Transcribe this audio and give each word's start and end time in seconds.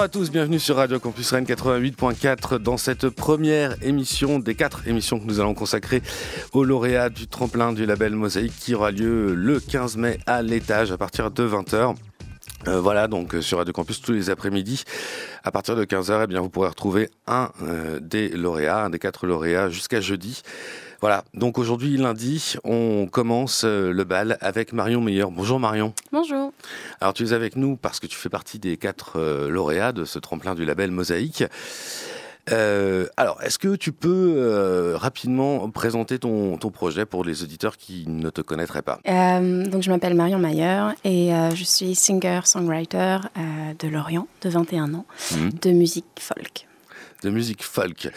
Bonjour 0.00 0.08
à 0.08 0.18
tous, 0.18 0.30
bienvenue 0.30 0.58
sur 0.58 0.76
Radio 0.76 0.98
Campus 0.98 1.30
Rennes 1.30 1.44
88.4 1.44 2.56
dans 2.56 2.78
cette 2.78 3.10
première 3.10 3.76
émission 3.82 4.38
des 4.38 4.54
quatre 4.54 4.88
émissions 4.88 5.20
que 5.20 5.26
nous 5.26 5.40
allons 5.40 5.52
consacrer 5.52 6.00
aux 6.54 6.64
lauréats 6.64 7.10
du 7.10 7.26
tremplin 7.26 7.74
du 7.74 7.84
label 7.84 8.14
Mosaïque 8.14 8.54
qui 8.58 8.74
aura 8.74 8.92
lieu 8.92 9.34
le 9.34 9.60
15 9.60 9.98
mai 9.98 10.18
à 10.26 10.40
l'étage 10.40 10.90
à 10.90 10.96
partir 10.96 11.30
de 11.30 11.46
20h. 11.46 11.96
Euh, 12.66 12.80
voilà, 12.80 13.08
donc 13.08 13.34
euh, 13.34 13.42
sur 13.42 13.58
Radio 13.58 13.74
Campus 13.74 14.00
tous 14.00 14.12
les 14.12 14.30
après-midi, 14.30 14.84
à 15.44 15.50
partir 15.50 15.76
de 15.76 15.84
15h, 15.84 16.22
eh 16.24 16.26
bien, 16.26 16.40
vous 16.40 16.48
pourrez 16.48 16.68
retrouver 16.68 17.10
un 17.26 17.50
euh, 17.62 18.00
des 18.00 18.30
lauréats, 18.30 18.84
un 18.84 18.90
des 18.90 18.98
quatre 18.98 19.26
lauréats 19.26 19.68
jusqu'à 19.68 20.00
jeudi. 20.00 20.40
Voilà, 21.00 21.24
donc 21.32 21.56
aujourd'hui, 21.56 21.96
lundi, 21.96 22.56
on 22.62 23.06
commence 23.10 23.64
euh, 23.64 23.90
le 23.90 24.04
bal 24.04 24.36
avec 24.42 24.74
Marion 24.74 25.00
Meyer. 25.00 25.24
Bonjour 25.30 25.58
Marion. 25.58 25.94
Bonjour. 26.12 26.52
Alors 27.00 27.14
tu 27.14 27.24
es 27.24 27.32
avec 27.32 27.56
nous 27.56 27.76
parce 27.76 28.00
que 28.00 28.06
tu 28.06 28.16
fais 28.16 28.28
partie 28.28 28.58
des 28.58 28.76
quatre 28.76 29.18
euh, 29.18 29.48
lauréats 29.48 29.92
de 29.92 30.04
ce 30.04 30.18
tremplin 30.18 30.54
du 30.54 30.66
label 30.66 30.90
Mosaïque. 30.90 31.44
Euh, 32.50 33.06
alors, 33.16 33.40
est-ce 33.42 33.58
que 33.58 33.76
tu 33.76 33.92
peux 33.92 34.94
rapidement 34.96 35.70
présenter 35.70 36.18
ton, 36.18 36.58
projet 36.58 37.06
pour 37.06 37.22
les 37.22 37.42
auditeurs 37.42 37.76
qui 37.76 38.04
ne 38.08 38.28
te 38.28 38.40
connaîtraient 38.40 38.82
pas? 38.82 38.98
Donc, 39.04 39.82
je 39.82 39.90
m'appelle 39.90 40.14
Marion 40.14 40.38
Mayer 40.38 40.88
et 41.04 41.30
je 41.54 41.64
suis 41.64 41.94
singer-songwriter 41.94 43.18
de 43.78 43.88
Lorient, 43.88 44.26
de 44.42 44.48
21 44.48 44.94
ans, 44.94 45.06
mmh. 45.30 45.48
de 45.62 45.70
musique 45.70 46.06
folk. 46.18 46.66
De 47.22 47.30
musique 47.30 47.62
folk. 47.62 48.08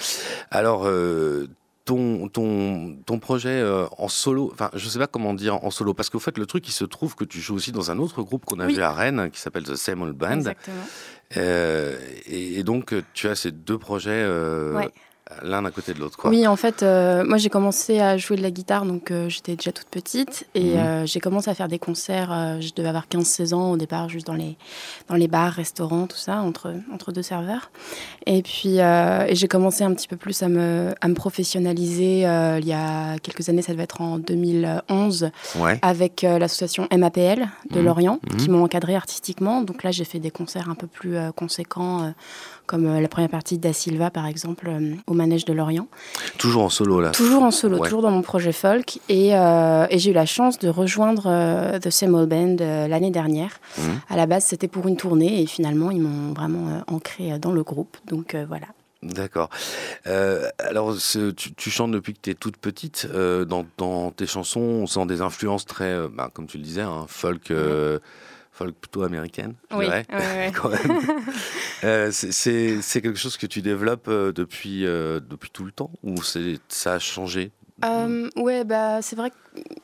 Alors, 0.49 0.88
ton, 1.86 2.30
ton, 2.30 2.95
ton 3.06 3.20
projet 3.20 3.50
euh, 3.50 3.86
en 3.98 4.08
solo, 4.08 4.50
enfin, 4.53 4.70
je 4.73 4.88
sais 4.88 5.00
pas 5.00 5.08
comment 5.08 5.34
dire 5.34 5.64
en 5.64 5.72
solo, 5.72 5.94
parce 5.94 6.09
qu'au 6.09 6.20
fait, 6.20 6.38
le 6.38 6.45
truc, 6.45 6.67
il 6.67 6.72
se 6.72 6.86
trouve 6.86 7.16
que 7.16 7.26
tu 7.26 7.39
joues 7.39 7.56
aussi 7.56 7.72
dans 7.72 7.92
un 7.92 8.00
autre 8.00 8.22
groupe 8.23 8.45
qu'on 8.45 8.59
a 8.59 8.67
vu 8.67 8.81
à 8.81 8.92
Rennes, 8.92 9.30
qui 9.31 9.39
s'appelle 9.39 9.64
The 9.64 9.76
Same 9.76 10.02
Old 10.02 10.16
Band. 10.16 10.38
Exactement. 10.38 10.84
Euh, 11.38 11.98
et, 12.26 12.64
donc, 12.64 12.94
tu 13.14 13.28
as 13.28 13.36
ces 13.36 13.52
deux 13.52 13.78
projets 13.78 14.11
euh, 14.11 14.88
l'un 15.42 15.66
à 15.66 15.72
côté 15.72 15.94
de 15.94 16.00
l'autre. 16.00 16.17
Oui, 16.26 16.48
en 16.48 16.56
fait, 16.56 16.84
euh, 16.84 17.23
moi 17.26 17.38
j'ai 17.38 17.50
commencé 17.50 18.00
à 18.00 18.17
jouer 18.17 18.38
de 18.38 18.42
la 18.42 18.52
guitare, 18.52 18.86
donc 18.86 19.12
euh, 19.12 19.30
j'étais 19.30 19.56
déjà 19.56 19.72
toute 19.72 19.88
petite. 19.88 20.48
Et 20.56 20.72
mhm. 20.72 20.78
euh, 20.78 21.06
j'ai 21.06 21.20
commencé 21.20 21.50
à 21.50 21.56
faire 21.56 21.67
des 21.67 21.80
concerts, 21.80 22.59
je 22.62 22.72
devais 22.76 22.89
avoir 22.89 23.08
15-16 23.08 23.54
ans 23.54 23.72
au 23.72 23.78
départ, 23.78 24.09
juste 24.09 24.28
dans 24.28 24.34
les, 24.34 24.58
dans 25.09 25.16
les 25.16 25.28
bars, 25.28 25.52
restaurants, 25.52 26.08
tout 26.08 26.17
ça, 26.17 26.42
entre, 26.42 26.73
entre 26.94 27.11
deux 27.11 27.22
serveurs. 27.22 27.72
Et 28.26 28.42
puis 28.42 28.78
et 28.78 29.36
j'ai 29.36 29.48
commencé 29.48 29.84
un 29.84 29.94
petit 29.94 30.08
peu 30.08 30.17
plus 30.17 30.44
à 30.44 30.50
me, 30.50 30.94
à 31.02 31.08
me 31.08 31.14
professionnaliser 31.14 32.22
il 32.22 32.67
y 32.67 32.73
a 32.73 33.17
quelques 33.20 33.50
années, 33.50 33.61
ça 33.61 33.72
devait 33.72 33.84
être 33.84 34.02
en 34.02 34.17
2011, 34.17 35.31
avec 35.81 36.22
l'association 36.22 36.88
MAPL 36.95 37.48
de 37.72 37.80
mhm. 37.80 37.86
Lorient, 37.86 38.20
qui 38.38 38.50
mhm. 38.50 38.58
m'ont 38.58 38.64
encadré 38.64 38.95
artistiquement. 38.95 39.61
Donc 39.61 39.84
là, 39.84 39.92
j'ai 39.92 40.06
fait 40.06 40.20
des 40.20 40.31
concerts 40.31 40.70
un 40.70 40.76
peu 40.76 40.88
plus 40.88 41.17
conséquents 41.36 42.14
comme 42.66 42.88
euh, 42.88 43.00
la 43.00 43.08
première 43.08 43.30
partie 43.30 43.58
d'A 43.58 43.73
Silva, 43.73 44.09
par 44.09 44.25
exemple, 44.25 44.67
euh, 44.67 44.95
au 45.08 45.14
manège 45.14 45.45
de 45.45 45.53
Lorient. 45.53 45.88
Toujours 46.38 46.64
en 46.64 46.70
solo, 46.70 47.02
là 47.02 47.11
Toujours 47.11 47.44
en 47.44 47.52
solo, 47.52 47.80
toujours 47.80 48.02
dans 48.02 48.11
mon 48.11 48.22
projet 48.22 48.52
folk. 48.52 49.00
Et, 49.09 49.36
euh, 49.36 49.86
et 49.89 50.00
j'ai 50.00 50.11
eu 50.11 50.14
la 50.14 50.25
chance 50.25 50.59
de 50.59 50.70
rejoindre 50.70 51.78
The 51.80 51.89
Same 51.89 52.16
Old 52.16 52.30
Band 52.30 52.58
l'année 52.88 53.11
dernière. 53.11 53.59
Mhm. 53.78 54.02
À 54.09 54.16
la 54.16 54.25
base, 54.25 54.45
c'était 54.45 54.67
pour 54.67 54.88
une 54.88 54.97
tournée 54.97 55.42
et 55.42 55.45
finalement, 55.45 55.92
ils 55.92 56.02
m'ont 56.02 56.33
vraiment 56.33 56.83
ancré 56.88 57.38
dans 57.39 57.52
le 57.52 57.64
groupe. 57.64 57.97
Donc 58.08 58.36
voilà. 58.47 58.67
D'accord. 59.02 59.50
alors, 60.05 60.95
tu, 61.58 61.70
chantes 61.70 61.92
depuis 61.92 62.14
que 62.14 62.20
tu 62.22 62.30
es 62.31 62.36
toute 62.36 62.58
petite. 62.58 63.08
dans, 63.11 63.66
dans, 63.77 64.11
tes 64.11 64.27
chansons, 64.27 64.60
on 64.60 64.87
sent 64.87 65.05
des 65.05 65.21
influences 65.21 65.66
très, 65.66 66.08
bah, 66.08 66.30
comme 66.33 66.48
tu 66.48 66.58
le 66.58 66.64
disais, 66.64 66.82
hein, 66.82 67.05
folk 67.08 67.52
folk 68.53 68.75
plutôt 68.75 69.03
américaine, 69.03 69.55
oui, 69.75 69.87
quand 70.53 70.69
même. 70.69 71.02
Euh, 71.83 72.11
c'est 72.14 73.02
quelque 73.02 73.17
chose 73.17 73.36
que 73.36 73.45
tu 73.45 73.61
développes 73.61 74.08
euh, 74.08 74.31
depuis, 74.31 74.86
euh, 74.86 75.19
depuis 75.19 75.49
tout 75.49 75.65
le 75.65 75.71
temps 75.73 75.91
ou 76.02 76.15
ça 76.69 76.93
a 76.93 76.99
changé? 76.99 77.52
Ouais, 78.37 78.63
bah, 78.63 79.02
c'est 79.02 79.17
vrai 79.17 79.31
que 79.31 79.36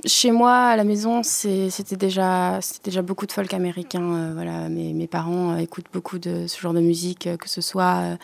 chez 0.06 0.32
moi, 0.32 0.54
à 0.54 0.78
la 0.78 0.86
maison, 0.86 1.24
c'était 1.24 1.98
déjà, 1.98 2.62
déjà 2.86 3.02
beaucoup 3.02 3.26
de 3.26 3.34
folk 3.34 3.54
américain. 3.54 4.32
voilà, 4.34 4.70
mes, 4.70 4.94
mes 4.94 5.08
parents 5.08 5.58
écoutent 5.58 5.92
beaucoup 5.92 6.20
de 6.20 6.48
ce 6.48 6.62
genre 6.62 6.74
de 6.74 6.80
musique, 6.80 7.28
que 7.38 7.50
ce 7.50 7.60
soit 7.60 8.18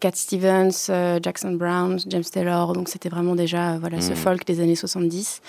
Cat 0.00 0.12
Stevens, 0.14 0.88
Jackson 1.22 1.52
Brown, 1.52 1.98
James 2.06 2.24
Taylor. 2.24 2.72
Donc 2.72 2.88
c'était 2.88 3.10
vraiment 3.10 3.34
déjà 3.34 3.76
voilà, 3.76 4.00
ce 4.00 4.12
mmh. 4.12 4.16
folk 4.16 4.46
des 4.46 4.60
années 4.60 4.76
70. 4.76 5.42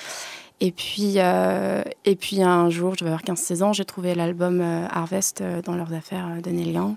Et 0.62 0.72
puis, 0.72 1.14
euh, 1.18 1.82
et 2.04 2.16
puis 2.16 2.42
un 2.42 2.70
jour, 2.70 2.94
je 2.94 3.00
devais 3.00 3.12
avoir 3.12 3.24
15-16 3.24 3.64
ans, 3.64 3.74
j'ai 3.74 3.86
trouvé 3.86 4.14
l'album 4.14 4.60
euh, 4.60 4.86
Harvest 4.92 5.40
euh, 5.40 5.62
dans 5.62 5.76
leurs 5.76 5.94
affaires 5.94 6.28
de 6.44 6.50
Neil 6.50 6.74
Young. 6.74 6.96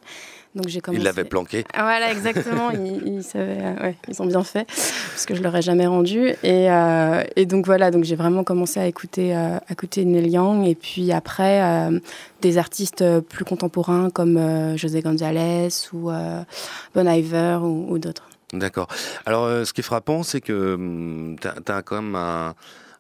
Donc 0.57 0.69
j'ai 0.69 0.81
commencé... 0.81 1.01
Ils 1.01 1.05
l'avaient 1.05 1.25
planqué. 1.25 1.65
Voilà, 1.75 2.11
exactement. 2.11 2.71
ils, 2.73 3.23
ouais, 3.35 3.97
ils 4.09 4.21
ont 4.21 4.27
bien 4.27 4.43
fait 4.43 4.67
parce 4.67 5.27
que 5.27 5.35
je 5.35 5.43
leur 5.43 5.55
ai 5.57 5.63
jamais 5.63 5.87
rendu. 5.87 6.35
Et, 6.43 6.67
et 7.37 7.47
donc 7.47 7.65
voilà, 7.65 7.91
donc 7.91 8.05
j'ai 8.05 8.17
vraiment 8.17 8.45
commencé 8.45 8.79
à 8.79 8.87
écouter, 8.87 9.33
à 9.35 9.63
écouter 9.71 10.05
Neil 10.05 10.29
Young. 10.29 10.67
Et 10.67 10.75
puis 10.75 11.11
après, 11.11 11.89
des 12.43 12.59
artistes 12.59 13.03
plus 13.21 13.47
contemporains 13.47 14.11
comme 14.11 14.77
José 14.77 15.01
González 15.01 15.69
ou 15.95 16.11
Bon 16.95 17.09
Iver 17.09 17.61
ou, 17.63 17.87
ou 17.89 17.99
d'autres. 17.99 18.29
D'accord. 18.53 18.89
Alors, 19.25 19.67
ce 19.67 19.73
qui 19.73 19.81
est 19.81 19.85
frappant, 19.85 20.23
c'est 20.23 20.43
que 20.43 20.75
hum, 20.75 21.37
tu 21.41 21.73
as, 21.73 21.81
quand 21.81 22.03
même 22.03 22.15
un 22.15 22.55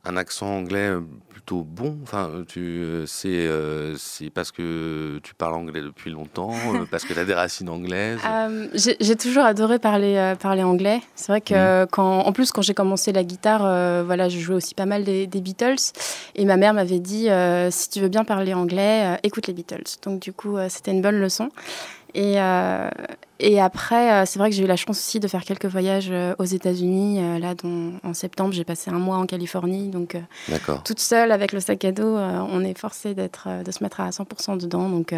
un 0.04 0.16
accent 0.16 0.46
anglais 0.46 0.88
euh, 0.88 1.00
plutôt 1.28 1.62
bon. 1.62 1.96
Enfin, 2.02 2.44
tu, 2.48 2.60
euh, 2.60 3.06
c'est, 3.06 3.28
euh, 3.28 3.94
c'est 3.96 4.30
parce 4.30 4.50
que 4.50 5.20
tu 5.22 5.34
parles 5.34 5.54
anglais 5.54 5.80
depuis 5.80 6.10
longtemps, 6.10 6.52
parce 6.90 7.04
que 7.04 7.12
tu 7.14 7.20
as 7.20 7.24
des 7.24 7.34
racines 7.34 7.68
anglaises. 7.68 8.18
j'ai, 8.74 9.16
toujours 9.16 9.44
adoré 9.44 9.78
parler, 9.78 10.34
parler 10.40 10.62
anglais. 10.62 11.00
C'est 11.14 11.28
vrai 11.28 11.40
que, 11.40 11.84
mmh. 11.84 11.86
quand, 11.92 12.20
en 12.20 12.32
plus, 12.32 12.50
quand 12.50 12.62
j'ai 12.62 12.74
commencé 12.74 13.12
la 13.12 13.22
guitare, 13.22 14.04
voilà, 14.04 14.28
je 14.28 14.38
jouais 14.38 14.56
aussi 14.56 14.74
pas 14.74 14.86
mal 14.86 15.04
des, 15.04 15.26
des 15.26 15.40
Beatles. 15.40 15.92
Et 16.34 16.44
ma 16.44 16.56
mère 16.56 16.74
m'avait 16.74 17.00
dit 17.00 17.28
si 17.70 17.90
tu 17.90 18.00
veux 18.00 18.08
bien 18.08 18.24
parler 18.24 18.54
anglais, 18.54 19.18
écoute 19.22 19.46
les 19.46 19.54
Beatles. 19.54 19.98
Donc, 20.02 20.20
du 20.20 20.32
coup, 20.32 20.56
c'était 20.68 20.90
une 20.90 21.02
bonne 21.02 21.20
leçon. 21.20 21.50
Et, 22.14 22.34
euh, 22.36 22.90
et 23.38 23.60
après, 23.60 24.12
euh, 24.12 24.24
c'est 24.26 24.38
vrai 24.38 24.50
que 24.50 24.56
j'ai 24.56 24.64
eu 24.64 24.66
la 24.66 24.76
chance 24.76 24.98
aussi 24.98 25.18
de 25.18 25.28
faire 25.28 25.44
quelques 25.44 25.66
voyages 25.66 26.10
euh, 26.10 26.34
aux 26.38 26.44
États-Unis. 26.44 27.40
là, 27.40 27.54
dont, 27.54 27.94
en 28.04 28.14
septembre, 28.14 28.52
j'ai 28.52 28.64
passé 28.64 28.90
un 28.90 28.98
mois 28.98 29.16
en 29.16 29.26
Californie. 29.26 29.88
Donc, 29.88 30.16
toute 30.84 31.00
seule 31.00 31.32
avec 31.32 31.52
le 31.52 31.60
sac 31.60 31.84
à 31.84 31.92
dos, 31.92 32.16
on 32.16 32.64
est 32.64 32.78
forcé 32.78 33.14
d'être, 33.14 33.48
de 33.64 33.70
se 33.70 33.82
mettre 33.82 34.00
à 34.00 34.10
100% 34.10 34.58
dedans. 34.58 34.88
Donc, 34.88 35.14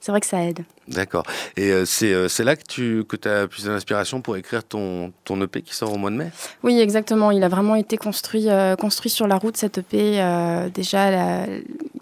c'est 0.00 0.12
vrai 0.12 0.20
que 0.20 0.26
ça 0.26 0.42
aide. 0.44 0.64
D'accord. 0.86 1.24
Et 1.56 1.72
c'est, 1.86 2.28
c'est 2.28 2.44
là 2.44 2.56
que 2.56 2.64
tu 2.68 3.04
que 3.04 3.16
as 3.28 3.48
plus 3.48 3.64
d'inspiration 3.64 4.20
pour 4.20 4.36
écrire 4.36 4.64
ton, 4.64 5.12
ton 5.24 5.40
EP 5.40 5.62
qui 5.62 5.74
sort 5.74 5.92
au 5.92 5.96
mois 5.96 6.10
de 6.10 6.16
mai? 6.16 6.30
Oui, 6.62 6.78
exactement. 6.78 7.30
Il 7.30 7.42
a 7.42 7.48
vraiment 7.48 7.74
été 7.74 7.96
construit, 7.96 8.48
construit 8.78 9.10
sur 9.10 9.26
la 9.26 9.36
route, 9.36 9.56
cet 9.56 9.78
EP. 9.78 10.22
déjà, 10.74 11.10
la, 11.10 11.46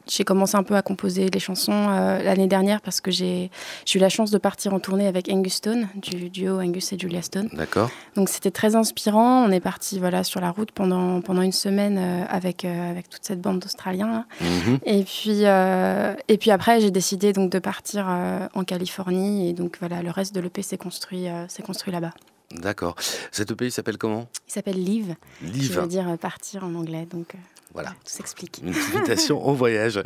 j'ai 0.08 0.24
commencé 0.24 0.56
un 0.56 0.62
peu 0.62 0.74
à 0.74 0.82
composer 0.82 1.28
les 1.30 1.40
chansons 1.40 1.72
euh, 1.72 2.22
l'année 2.22 2.46
dernière 2.46 2.80
parce 2.80 3.00
que 3.00 3.10
j'ai 3.10 3.50
eu 3.94 3.98
la 3.98 4.08
chance 4.08 4.30
de 4.30 4.38
partir 4.38 4.74
en 4.74 4.80
tournée 4.80 5.06
avec 5.06 5.28
Angus 5.28 5.54
Stone, 5.54 5.88
du 5.94 6.30
duo 6.30 6.60
Angus 6.60 6.92
et 6.92 6.98
Julia 6.98 7.22
Stone. 7.22 7.48
D'accord. 7.52 7.90
Donc 8.16 8.28
c'était 8.28 8.50
très 8.50 8.74
inspirant. 8.74 9.44
On 9.44 9.50
est 9.50 9.60
parti 9.60 9.98
voilà, 9.98 10.24
sur 10.24 10.40
la 10.40 10.50
route 10.50 10.72
pendant, 10.72 11.20
pendant 11.20 11.42
une 11.42 11.52
semaine 11.52 11.98
euh, 11.98 12.24
avec, 12.28 12.64
euh, 12.64 12.90
avec 12.90 13.08
toute 13.08 13.24
cette 13.24 13.40
bande 13.40 13.60
d'Australiens. 13.60 14.26
Mhm. 14.40 14.78
Et, 14.84 15.04
puis, 15.04 15.42
et 15.42 16.38
puis 16.38 16.50
après, 16.50 16.80
j'ai 16.80 16.90
décidé 16.90 17.32
donc 17.32 17.50
de 17.50 17.58
partir 17.58 18.06
en 18.54 18.64
Californie. 18.64 19.48
Et 19.48 19.52
donc 19.52 19.76
voilà, 19.80 20.02
le 20.02 20.10
reste 20.10 20.34
de 20.34 20.40
l'EP 20.40 20.62
s'est 20.62 20.78
construit, 20.78 21.26
s'est 21.48 21.62
construit 21.62 21.92
là-bas. 21.92 22.12
D'accord. 22.52 22.96
Cet 23.30 23.50
EP, 23.50 23.66
il 23.66 23.72
s'appelle 23.72 23.98
comment? 23.98 24.28
Il 24.48 24.52
s'appelle 24.52 24.82
Live. 24.82 25.14
Live. 25.42 25.74
Ça 25.74 25.80
veut 25.80 25.86
dire 25.86 26.06
partir 26.20 26.64
en 26.64 26.74
anglais. 26.74 27.06
Donc, 27.10 27.34
voilà. 27.72 27.90
Tout 27.90 27.96
s'explique. 28.04 28.60
Une 28.62 28.70
invitation 28.70 29.46
au 29.46 29.54
voyage. 29.54 30.00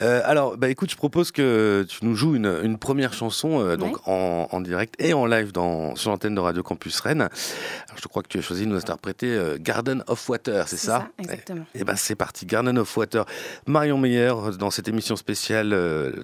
Euh, 0.00 0.22
alors, 0.24 0.56
bah, 0.56 0.68
écoute, 0.68 0.90
je 0.90 0.96
propose 0.96 1.30
que 1.30 1.86
tu 1.88 2.04
nous 2.04 2.14
joues 2.14 2.34
une, 2.34 2.60
une 2.62 2.78
première 2.78 3.12
chanson 3.12 3.60
euh, 3.60 3.76
donc 3.76 4.06
en, 4.06 4.48
en, 4.50 4.60
direct 4.60 4.94
et 4.98 5.12
en 5.12 5.26
live 5.26 5.52
dans, 5.52 5.94
sur 5.96 6.10
l'antenne 6.10 6.34
de 6.34 6.40
Radio 6.40 6.62
Campus 6.62 7.00
Rennes. 7.00 7.22
Alors, 7.22 7.98
je 8.02 8.08
crois 8.08 8.22
que 8.22 8.28
tu 8.28 8.38
as 8.38 8.42
choisi 8.42 8.64
de 8.64 8.70
nous 8.70 8.76
interpréter 8.76 9.26
euh, 9.26 9.56
Garden 9.60 10.02
of 10.06 10.28
Water, 10.28 10.68
c'est 10.68 10.76
ça, 10.76 10.86
ça, 10.86 11.08
Exactement. 11.18 11.64
Et, 11.74 11.80
eh 11.80 11.84
ben 11.84 11.96
c'est 11.96 12.16
parti, 12.16 12.46
Garden 12.46 12.78
of 12.78 12.96
Water. 12.96 13.24
Marion 13.66 13.98
Meyer 13.98 14.34
dans 14.58 14.70
cette 14.70 14.88
émission 14.88 15.16
spéciale 15.16 15.76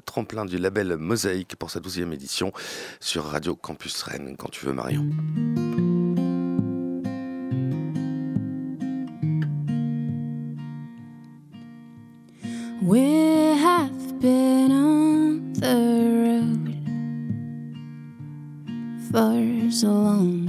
tremplin 0.04 0.44
du 0.44 0.58
label 0.58 0.96
Mosaïque 0.96 1.56
pour 1.56 1.70
sa 1.70 1.80
douzième 1.80 2.12
édition 2.12 2.52
sur 3.00 3.24
Radio 3.24 3.54
Campus 3.54 4.02
Rennes. 4.02 4.36
Quand 4.38 4.50
tu 4.50 4.66
veux, 4.66 4.72
Marion. 4.72 5.06
We 12.88 13.00
have 13.58 14.18
been 14.18 14.72
on 14.72 15.52
the 15.52 15.76
road 16.24 16.72
for 19.10 19.70
so 19.70 19.88
long. 19.88 20.48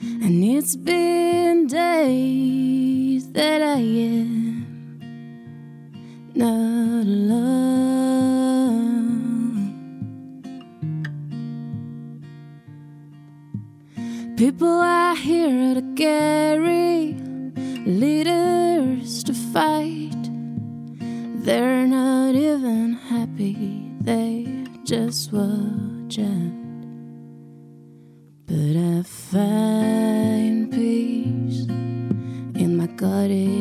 And 0.00 0.42
it's 0.42 0.74
been 0.74 1.66
days 1.66 3.30
that 3.32 3.60
I 3.60 3.80
am 3.80 4.41
People 14.62 14.78
I 14.78 15.16
hear 15.16 15.74
to 15.74 15.82
carry 15.96 17.14
leaders 17.84 19.24
to 19.24 19.34
fight. 19.34 20.22
They're 21.44 21.84
not 21.88 22.36
even 22.36 22.92
happy, 22.92 23.90
they 24.00 24.46
just 24.84 25.32
watch 25.32 26.16
out. 26.20 26.54
But 28.46 28.76
I 28.76 29.02
find 29.02 30.70
peace 30.70 31.66
in 32.62 32.76
my 32.76 32.86
garden 32.86 33.51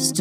The 0.00 0.16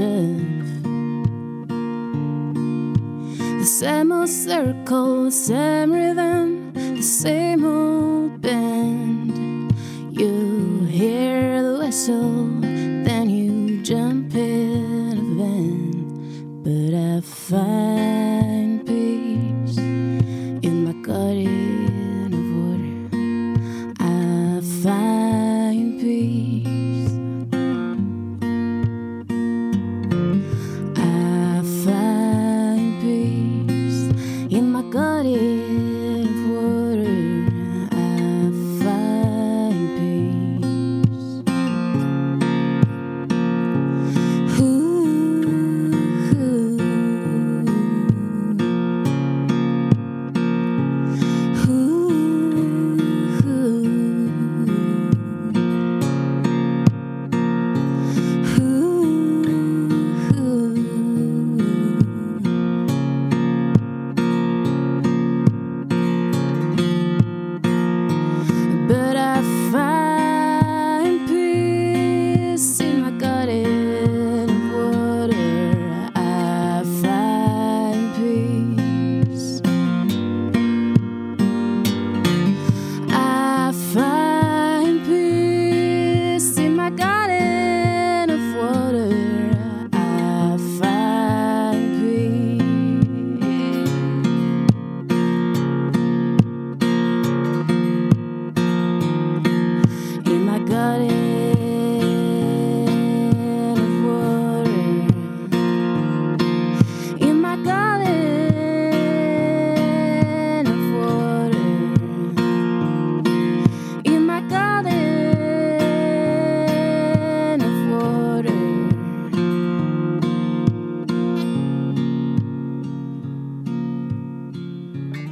same 3.66 4.12
old 4.12 4.28
circle, 4.28 5.24
the 5.24 5.32
same 5.32 5.94
rhythm, 5.94 6.74
the 6.74 7.02
same 7.02 7.64
old 7.64 8.42
band. 8.42 9.74
You 10.12 10.84
hear 10.84 11.64
the 11.64 11.80
whistle, 11.80 12.49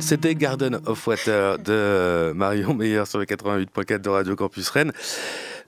C'était 0.08 0.36
Garden 0.36 0.80
of 0.86 1.06
Water 1.06 1.60
de 1.60 2.32
Marion 2.34 2.74
Meyer 2.74 3.04
sur 3.06 3.20
le 3.20 3.26
88.4 3.26 4.00
de 4.00 4.08
Radio 4.10 4.38
Campus 4.38 4.70
Rennes. 4.70 4.94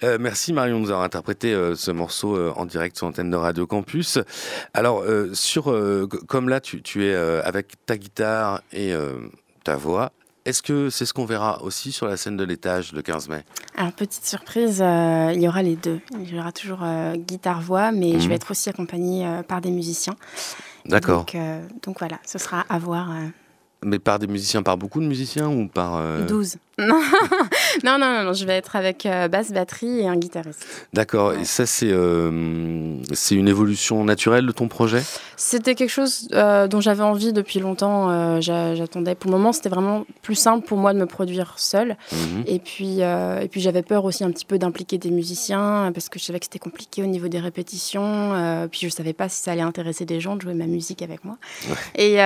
Euh, 0.04 0.18
merci 0.18 0.54
Marion 0.54 0.78
de 0.78 0.84
nous 0.84 0.90
avoir 0.92 1.04
interprété 1.04 1.54
euh, 1.54 1.76
ce 1.76 1.92
morceau 1.92 2.38
euh, 2.38 2.54
en 2.56 2.66
direct 2.66 2.96
sur 2.96 3.06
l'antenne 3.06 3.30
de 3.30 3.36
Radio 3.36 3.68
Campus. 3.68 4.18
Alors, 4.74 5.04
sur, 5.34 5.76
comme 6.28 6.48
là, 6.48 6.62
tu, 6.62 6.82
tu 6.82 7.04
es 7.06 7.14
avec 7.14 7.74
ta 7.86 7.98
guitare 7.98 8.62
et 8.72 8.94
ta 9.66 9.76
voix, 9.76 10.14
est-ce 10.46 10.62
que 10.64 10.90
c'est 10.90 11.06
ce 11.06 11.14
qu'on 11.14 11.26
verra 11.26 11.62
aussi 11.64 11.92
sur 11.92 12.08
la 12.08 12.16
scène 12.16 12.38
de 12.38 12.46
l'étage 12.46 12.94
le 12.94 13.02
15 13.02 13.28
mai? 13.28 13.44
Alors, 13.76 13.92
petite 13.92 14.26
surprise, 14.26 14.82
euh, 14.82 15.34
il 15.36 15.42
y 15.42 15.50
aura 15.50 15.64
les 15.64 15.76
deux. 15.76 16.00
Il 16.14 16.34
y 16.34 16.40
aura 16.40 16.54
toujours 16.54 16.80
euh, 16.82 17.16
guitare-voix, 17.18 17.92
mais 17.92 18.14
Mhm. 18.14 18.22
je 18.22 18.30
vais 18.30 18.36
être 18.36 18.52
aussi 18.52 18.70
accompagnée 18.70 19.28
euh, 19.28 19.44
par 19.44 19.60
des 19.60 19.72
musiciens. 19.72 20.16
D'accord. 20.86 21.26
Donc, 21.26 21.38
donc 21.84 22.00
voilà, 22.00 22.20
ce 22.26 22.38
sera 22.40 22.62
à 22.70 22.80
voir. 22.80 23.10
Mais 23.86 23.98
par 23.98 24.20
des 24.20 24.28
musiciens, 24.28 24.62
par 24.62 24.78
beaucoup 24.78 25.00
de 25.00 25.06
musiciens 25.06 25.48
ou 25.48 25.68
par... 25.70 25.96
euh, 25.96 26.26
12. 26.26 26.58
non, 26.80 27.02
non, 27.84 27.98
non, 28.00 28.24
non, 28.24 28.34
je 28.34 28.46
vais 28.46 28.54
être 28.58 28.76
avec 28.76 29.06
euh, 29.06 29.28
basse, 29.30 29.52
batterie 29.52 30.00
et 30.02 30.08
un 30.08 30.18
guitariste. 30.18 30.66
D'accord. 30.94 31.30
Ouais. 31.30 31.42
Et 31.42 31.46
ça, 31.46 31.66
c'est 31.66 31.90
euh, 31.92 32.96
c'est 33.14 33.36
une 33.36 33.48
évolution 33.48 34.04
naturelle 34.04 34.46
de 34.46 34.52
ton 34.52 34.68
projet? 34.68 35.02
C'était 35.38 35.76
quelque 35.76 35.90
chose 35.90 36.28
euh, 36.34 36.68
dont 36.68 36.82
j'avais 36.82 37.04
envie 37.04 37.32
depuis 37.34 37.60
longtemps. 37.60 38.10
euh, 38.10 38.42
j'a- 38.42 38.76
J'attendais. 38.76 39.16
Pour 39.16 39.32
le 39.32 39.38
moment, 39.38 39.52
c'était 39.54 39.70
vraiment 39.70 40.06
plus 40.22 40.36
simple 40.36 40.66
pour 40.68 40.78
moi 40.78 40.94
de 40.94 41.00
me 41.00 41.06
produire 41.06 41.54
seule. 41.58 41.96
Mhm. 42.12 42.44
Et 42.48 42.60
puis, 42.60 43.00
et 43.00 43.48
puis 43.50 43.62
j'avais 43.62 43.82
peur 43.84 44.04
aussi 44.06 44.24
un 44.24 44.32
petit 44.32 44.46
peu 44.46 44.58
d'impliquer 44.60 44.98
des 44.98 45.12
musiciens 45.12 45.92
parce 45.94 46.10
que 46.10 46.20
je 46.20 46.26
savais 46.26 46.40
que 46.40 46.46
c'était 46.46 46.60
compliqué 46.60 47.02
au 47.04 47.08
niveau 47.08 47.28
des 47.30 47.40
répétitions. 47.40 48.68
puis 48.72 48.82
je 48.84 48.90
savais 48.90 49.14
pas 49.14 49.30
si 49.30 49.42
ça 49.42 49.52
allait 49.52 49.62
intéresser 49.62 50.06
des 50.06 50.20
gens 50.20 50.36
de 50.36 50.42
jouer 50.42 50.54
ma 50.54 50.66
musique 50.68 51.02
avec 51.02 51.24
moi. 51.26 51.38
Et, 51.96 52.18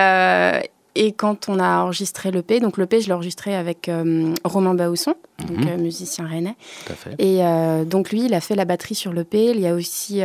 et 0.95 1.12
quand 1.12 1.50
on 1.50 1.59
a 1.59 1.79
enregistré 1.83 2.31
l'EP, 2.31 2.59
donc 2.59 2.77
l'EP, 2.77 3.01
je 3.01 3.07
l'ai 3.07 3.13
enregistré 3.13 3.55
avec 3.55 3.89
euh, 3.89 4.33
Romain 4.43 4.73
Bausson, 4.75 5.15
donc 5.47 5.65
euh, 5.65 5.77
musicien 5.77 6.27
rennais. 6.27 6.55
Tout 6.85 6.93
à 6.93 6.95
fait. 6.95 7.15
Et 7.19 7.43
euh, 7.45 7.83
donc 7.85 8.12
lui, 8.12 8.25
il 8.25 8.33
a 8.33 8.41
fait 8.41 8.55
la 8.55 8.65
batterie 8.65 8.95
sur 8.95 9.12
l'EP. 9.13 9.51
Il 9.51 9.59
y 9.59 9.67
a 9.67 9.73
aussi 9.73 10.21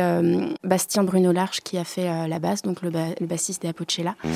Bastien 0.63 1.03
Bruno 1.03 1.31
Larche 1.31 1.61
qui 1.61 1.77
a 1.77 1.83
fait 1.83 2.27
la 2.27 2.39
basse, 2.39 2.61
donc 2.61 2.81
le, 2.81 2.89
ba- 2.89 3.15
le 3.19 3.25
bassiste 3.25 3.61
des 3.63 3.67
Apocella. 3.69 4.15
Mhm. 4.23 4.31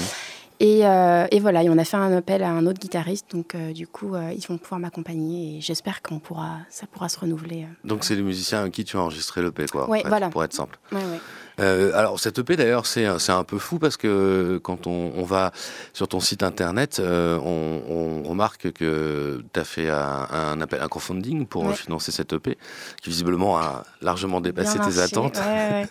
Et, 0.59 0.79
et 0.81 1.39
voilà, 1.41 1.63
et 1.63 1.69
on 1.69 1.77
a 1.77 1.83
fait 1.83 1.97
un 1.97 2.15
appel 2.15 2.41
à 2.41 2.49
un 2.49 2.65
autre 2.67 2.79
guitariste, 2.79 3.31
donc 3.33 3.53
du 3.73 3.85
coup, 3.85 4.13
ils 4.15 4.45
vont 4.47 4.57
pouvoir 4.57 4.79
m'accompagner 4.79 5.57
et 5.57 5.61
j'espère 5.61 6.01
qu'on 6.01 6.19
pourra, 6.19 6.59
ça 6.69 6.85
pourra 6.87 7.09
se 7.09 7.19
renouveler. 7.19 7.65
Donc 7.83 8.05
c'est 8.05 8.15
les 8.15 8.21
musiciens 8.21 8.61
avec 8.61 8.71
qui 8.73 8.85
tu 8.85 8.95
as 8.95 9.01
enregistré 9.01 9.41
l'EP, 9.41 9.65
quoi. 9.65 9.89
Ouais, 9.89 9.99
en 9.99 10.03
fait, 10.03 10.07
voilà. 10.09 10.29
Pour 10.29 10.41
être 10.43 10.53
simple. 10.53 10.79
Ouais, 10.93 10.99
ouais. 10.99 11.19
Euh, 11.60 11.91
alors 11.93 12.19
cette 12.19 12.39
EP 12.39 12.55
d'ailleurs 12.55 12.86
c'est 12.88 13.05
un 13.05 13.43
peu 13.43 13.60
fou 13.60 13.77
parce 13.77 13.95
que 13.98 14.60
quand 14.63 14.88
on, 14.88 15.12
on 15.15 15.24
va 15.24 15.51
sur 15.93 16.07
ton 16.07 16.19
site 16.19 16.41
internet 16.41 16.98
euh, 17.00 17.38
on, 17.43 17.81
on 18.24 18.27
remarque 18.29 18.72
que 18.72 19.43
tu 19.53 19.60
as 19.60 19.63
fait 19.63 19.89
un, 19.89 20.27
un 20.31 20.62
appel 20.62 20.81
un 20.81 20.88
crowdfunding 20.88 21.45
pour 21.45 21.65
Ouais. 21.65 21.75
financer 21.75 22.12
cette 22.12 22.33
EP 22.33 22.57
qui 23.01 23.10
visiblement 23.10 23.57
a 23.57 23.83
largement 24.01 24.41
dépassé 24.41 24.79
tes 24.79 25.00
attentes. 25.00 25.38
Ouais, 25.38 25.69
ouais. 25.72 25.88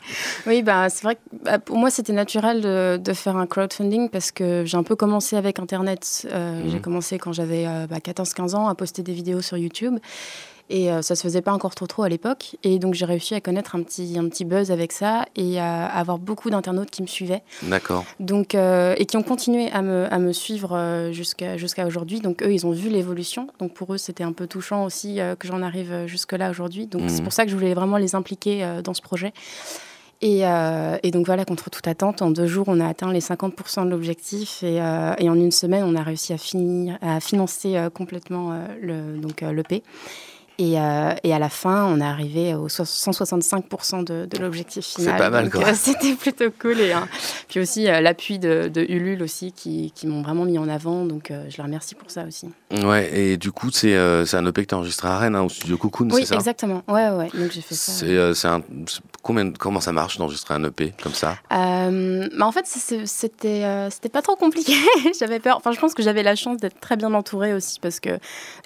oui, 0.47 0.62
bah, 0.62 0.88
c'est 0.90 1.02
vrai 1.04 1.14
que 1.14 1.21
bah, 1.45 1.59
pour 1.59 1.78
moi, 1.78 1.90
c'était 1.90 2.12
naturel 2.12 2.61
de, 2.61 2.97
de 3.02 3.12
faire 3.12 3.37
un 3.37 3.47
crowdfunding 3.47 4.09
parce 4.11 4.33
que 4.33 4.64
j'ai 4.66 4.76
un 4.76 4.83
peu 4.83 4.97
commencé 4.97 5.37
avec 5.37 5.59
Internet. 5.59 6.26
Euh, 6.31 6.62
Mhm. 6.62 6.71
J'ai 6.71 6.81
commencé 6.81 7.19
quand 7.19 7.33
j'avais 7.33 7.64
bah, 7.88 7.99
14-15 7.99 8.54
ans 8.54 8.69
à 8.69 8.75
poster 8.75 9.02
des 9.02 9.12
vidéos 9.14 9.40
sur 9.40 9.57
YouTube. 9.57 9.99
Et 10.71 10.90
euh, 10.90 11.02
ça 11.02 11.14
se 11.16 11.23
faisait 11.23 11.42
pas 11.42 11.52
encore 11.52 11.75
trop 11.75 11.87
trop 11.87 12.02
à 12.02 12.09
l'époque. 12.09 12.57
Et 12.62 12.78
donc 12.78 12.95
j'ai 12.95 13.04
réussi 13.04 13.35
à 13.35 13.40
connaître 13.40 13.75
un 13.76 13.83
petit, 13.83 14.16
un 14.19 14.28
petit 14.28 14.45
buzz 14.45 14.71
avec 14.71 14.92
ça 14.92 15.26
et 15.37 15.59
à 15.61 15.85
avoir 15.87 16.19
beaucoup 16.19 16.49
d'internautes 16.50 16.90
qui 16.90 17.02
me 17.02 17.07
suivaient. 17.07 17.42
D'accord. 17.62 18.04
Donc, 18.21 18.54
euh, 18.54 18.95
et 18.97 19.04
qui 19.07 19.16
ont 19.16 19.23
continué 19.23 19.71
à 19.73 19.83
me, 19.83 20.12
à 20.12 20.19
me 20.19 20.33
suivre 20.33 20.75
euh, 20.76 21.12
jusqu'à 21.12 21.57
jusqu'à 21.57 21.87
aujourd'hui. 21.87 22.21
Donc 22.21 22.42
eux, 22.42 22.52
ils 22.52 22.66
ont 22.66 22.71
vu 22.73 22.88
l'évolution. 22.88 23.49
Donc 23.59 23.75
pour 23.75 23.92
eux, 23.92 23.99
c'était 23.99 24.25
un 24.25 24.33
peu 24.33 24.47
touchant 24.47 24.85
aussi 24.85 25.19
que 25.38 25.47
j'en 25.47 25.62
arrive 25.62 26.07
jusque-là 26.07 26.50
aujourd'hui. 26.50 26.87
Donc 26.87 27.02
c'est 27.09 27.19
Mhm. 27.19 27.25
pour 27.25 27.33
ça 27.33 27.45
que 27.45 27.50
je 27.50 27.57
voulais 27.57 27.75
vraiment 27.75 27.99
les 27.99 28.14
impliquer 28.14 28.66
dans 28.83 28.95
ce 28.95 29.02
projet. 29.02 29.33
Et, 30.25 30.47
euh, 30.47 30.97
et 31.02 31.11
donc 31.11 31.26
voilà, 31.26 31.45
contre 31.45 31.69
toute 31.69 31.88
attente, 31.88 32.23
en 32.23 32.31
deux 32.31 32.47
jours, 32.47 32.66
on 32.69 32.78
a 32.78 32.87
atteint 32.87 33.12
les 33.12 33.21
50% 33.21 33.85
de 33.85 33.90
l'objectif 33.90 34.62
et, 34.62 34.81
euh, 34.81 35.14
et 35.19 35.28
en 35.28 35.35
une 35.35 35.50
semaine, 35.50 35.83
on 35.85 35.97
a 35.97 36.02
réussi 36.02 36.33
à, 36.33 36.38
finir, 36.38 36.97
à 37.02 37.19
financer 37.19 37.76
euh, 37.76 37.90
complètement 37.90 38.57
le, 38.81 39.16
donc, 39.16 39.40
l'EP. 39.40 39.83
Et, 40.59 40.78
euh, 40.78 41.14
et 41.25 41.32
à 41.35 41.38
la 41.38 41.49
fin, 41.49 41.85
on 41.87 42.00
est 42.00 42.04
arrivé 42.04 42.54
au 42.54 42.68
so- 42.68 42.85
165% 42.85 44.04
de, 44.04 44.26
de 44.26 44.38
l'objectif 44.38 44.85
final. 44.85 45.16
pas 45.16 45.30
mal, 45.30 45.50
quoi. 45.50 45.64
euh, 45.68 45.73
C'était 45.75 46.12
plutôt 46.14 46.50
cool. 46.61 46.78
Et, 46.80 46.92
hein, 46.92 47.09
puis 47.49 47.59
aussi 47.61 47.88
euh, 47.88 48.00
l'appui 48.00 48.38
de, 48.38 48.68
de 48.73 48.82
Ulule 48.82 49.23
aussi, 49.23 49.52
qui, 49.52 49.92
qui 49.94 50.06
m'ont 50.06 50.23
vraiment 50.23 50.44
mis 50.44 50.59
en 50.59 50.68
avant. 50.68 51.04
Donc 51.06 51.30
euh, 51.30 51.47
je 51.49 51.56
les 51.56 51.62
remercie 51.62 51.94
pour 51.94 52.11
ça 52.11 52.25
aussi. 52.25 52.49
Ouais, 52.85 53.11
et 53.18 53.37
du 53.38 53.50
coup, 53.50 53.71
c'est 53.71 53.97
c'est 54.26 54.37
un 54.37 54.47
EP 54.47 54.62
que 54.62 54.68
tu 54.68 54.75
as 54.75 54.78
enregistré 54.78 55.09
à 55.09 55.18
Rennes, 55.18 55.35
hein, 55.37 55.42
au 55.42 55.49
studio 55.49 55.76
Cocoon, 55.78 56.09
Oui, 56.12 56.21
c'est 56.23 56.26
ça? 56.28 56.35
exactement. 56.37 56.82
Ouais, 56.87 57.09
ouais. 57.11 57.28
Donc 57.35 57.50
j'ai 57.50 57.61
fait 57.62 57.75
ça. 57.75 57.92
C'est 57.92 58.35
c'est 58.35 58.49
un- 58.49 58.62
c'est- 58.87 59.00
combien, 59.23 59.50
comment 59.52 59.80
ça 59.80 59.92
marche 59.92 60.18
d'enregistrer 60.18 60.54
un 60.54 60.64
EP 60.64 60.92
comme 61.02 61.14
ça? 61.14 61.37
Bah 61.50 62.47
en 62.47 62.52
fait, 62.52 62.66
c'est- 62.66 62.78
c'est- 62.78 63.06
c'était 63.06 63.88
c'était 63.90 64.09
pas 64.11 64.23
trop 64.23 64.37
compliqué. 64.37 64.75
j'avais 65.18 65.38
peur. 65.40 65.56
Enfin, 65.56 65.73
je 65.73 65.80
pense 65.80 65.94
que 65.94 66.02
j'avais 66.02 66.23
la 66.23 66.37
chance 66.37 66.59
d'être 66.59 66.78
très 66.80 66.97
bien 66.97 67.12
entourée 67.14 67.54
aussi 67.54 67.80
parce 67.80 68.00
que 68.00 68.18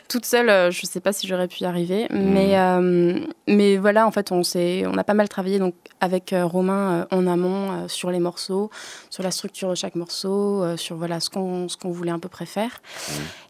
toute 0.08 0.24
seule, 0.24 0.70
je 0.72 0.86
sais 0.86 1.00
pas 1.00 1.12
si 1.12 1.26
j'aurais 1.26 1.48
pu 1.48 1.62
y 1.62 1.64
arriver. 1.64 1.75
Mais, 2.10 2.58
euh, 2.58 3.20
mais 3.46 3.76
voilà, 3.76 4.06
en 4.06 4.10
fait, 4.10 4.32
on, 4.32 4.42
on 4.42 4.98
a 4.98 5.04
pas 5.04 5.14
mal 5.14 5.28
travaillé 5.28 5.58
donc, 5.58 5.74
avec 6.00 6.32
euh, 6.32 6.44
Romain 6.44 7.06
euh, 7.12 7.16
en 7.16 7.26
amont 7.26 7.88
sur 7.88 8.10
les 8.10 8.18
morceaux, 8.18 8.70
sur 9.10 9.22
la 9.22 9.30
structure 9.30 9.70
de 9.70 9.74
chaque 9.74 9.94
morceau, 9.94 10.76
sur 10.76 10.96
voilà, 10.96 11.20
ce 11.20 11.30
qu'on 11.30 11.66
qu'on 11.80 11.90
voulait 11.90 12.12
à 12.12 12.18
peu 12.18 12.28
près 12.28 12.46
faire. 12.46 12.80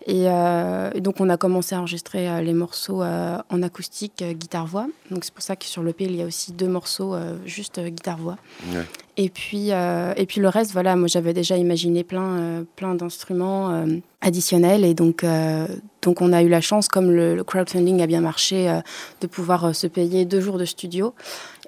Et, 0.06 0.28
euh, 0.28 0.90
et 0.94 1.00
donc, 1.00 1.20
on 1.20 1.28
a 1.28 1.36
commencé 1.36 1.74
à 1.74 1.78
enregistrer 1.78 2.42
les 2.42 2.54
morceaux 2.54 3.02
en 3.02 3.62
acoustique, 3.62 4.22
guitare-voix. 4.22 4.86
Donc, 5.10 5.24
c'est 5.24 5.34
pour 5.34 5.42
ça 5.42 5.56
que 5.56 5.64
sur 5.64 5.82
l'EP, 5.82 6.04
il 6.04 6.16
y 6.16 6.22
a 6.22 6.26
aussi 6.26 6.52
deux 6.52 6.68
morceaux 6.68 7.14
juste 7.44 7.80
guitare-voix. 7.80 8.36
Ouais. 8.72 8.84
Et 9.18 9.30
puis, 9.30 9.72
euh, 9.72 10.12
et 10.16 10.26
puis 10.26 10.40
le 10.42 10.48
reste, 10.48 10.72
voilà, 10.72 10.94
moi 10.94 11.08
j'avais 11.08 11.32
déjà 11.32 11.56
imaginé 11.56 12.04
plein, 12.04 12.38
euh, 12.38 12.62
plein 12.76 12.94
d'instruments 12.94 13.70
euh, 13.70 13.86
additionnels. 14.20 14.84
Et 14.84 14.92
donc, 14.92 15.24
donc, 16.02 16.20
on 16.20 16.32
a 16.32 16.42
eu 16.42 16.48
la 16.48 16.60
chance, 16.60 16.88
comme 16.88 17.10
le, 17.10 17.34
le 17.34 17.42
crowdfunding 17.44 18.02
a 18.02 18.06
bien 18.06 18.20
marché, 18.20 18.80
de 19.20 19.26
pouvoir 19.26 19.74
se 19.74 19.86
payer 19.86 20.24
deux 20.24 20.40
jours 20.40 20.58
de 20.58 20.64
studio. 20.64 21.14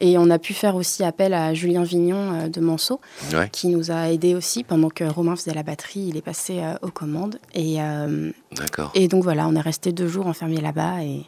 Et 0.00 0.18
on 0.18 0.28
a 0.30 0.38
pu 0.38 0.54
faire 0.54 0.76
aussi 0.76 1.02
appel 1.04 1.34
à 1.34 1.54
Julien 1.54 1.82
Vignon 1.82 2.48
de 2.48 2.60
Manceau, 2.60 3.00
Ouais. 3.32 3.48
qui 3.50 3.68
nous 3.68 3.90
a 3.90 4.10
aidés 4.10 4.34
aussi 4.34 4.62
pendant 4.64 4.90
que 4.90 5.04
Romain 5.04 5.34
faisait 5.36 5.54
la 5.54 5.62
batterie. 5.62 6.06
Il 6.08 6.16
est 6.16 6.22
passé 6.22 6.60
aux 6.82 6.90
commandes. 6.90 7.38
Et, 7.54 7.78
D'accord. 8.56 8.92
et 8.94 9.08
donc 9.08 9.24
voilà, 9.24 9.46
on 9.48 9.54
est 9.54 9.60
resté 9.60 9.92
deux 9.92 10.08
jours 10.08 10.26
enfermés 10.26 10.60
là-bas 10.60 11.02
et, 11.02 11.22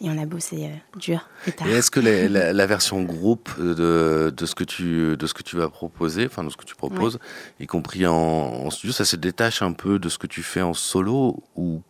et 0.00 0.08
on 0.10 0.18
a 0.18 0.26
bossé 0.26 0.64
euh, 0.66 0.98
dur 0.98 1.28
et 1.46 1.52
tard. 1.52 1.66
Et 1.68 1.72
est-ce 1.72 1.90
que 1.90 2.00
les- 2.00 2.28
la, 2.28 2.52
la 2.52 2.66
version 2.66 3.02
groupe 3.02 3.50
de, 3.58 4.32
de, 4.34 4.46
ce 4.46 4.54
que 4.54 4.64
tu, 4.64 5.16
de 5.16 5.26
ce 5.26 5.34
que 5.34 5.42
tu 5.42 5.56
vas 5.56 5.68
proposer, 5.68 6.26
enfin 6.26 6.42
de 6.44 6.50
ce 6.50 6.56
que 6.56 6.64
tu 6.64 6.74
proposes, 6.74 7.18
y 7.58 7.66
compris 7.66 8.06
en, 8.06 8.14
en 8.14 8.70
studio, 8.70 8.92
ça 8.92 9.04
se 9.04 9.16
détache 9.16 9.62
un 9.62 9.72
peu 9.72 9.98
de 9.98 10.08
ce 10.08 10.18
que 10.18 10.26
tu 10.26 10.42
fais 10.42 10.62
en 10.62 10.74
solo 10.74 11.42
ou 11.56 11.82